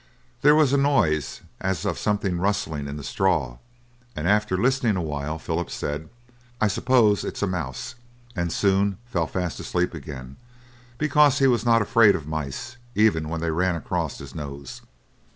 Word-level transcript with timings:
There 0.41 0.55
was 0.55 0.73
a 0.73 0.77
noise 0.77 1.41
as 1.59 1.85
of 1.85 1.99
something 1.99 2.39
rustling 2.39 2.87
in 2.87 2.97
the 2.97 3.03
straw, 3.03 3.59
and 4.15 4.27
after 4.27 4.57
listening 4.57 4.95
awhile, 4.97 5.37
Philip 5.37 5.69
said: 5.69 6.09
"I 6.59 6.69
suppose 6.69 7.23
it's 7.23 7.43
a 7.43 7.45
mouse," 7.45 7.93
and 8.35 8.51
soon 8.51 8.97
fell 9.05 9.27
fast 9.27 9.59
asleep 9.59 9.93
again, 9.93 10.37
because 10.97 11.37
he 11.37 11.45
was 11.45 11.65
not 11.67 11.83
afraid 11.83 12.15
of 12.15 12.25
mice 12.25 12.77
even 12.95 13.29
when 13.29 13.41
they 13.41 13.51
ran 13.51 13.75
across 13.75 14.17
his 14.17 14.33
nose. 14.33 14.81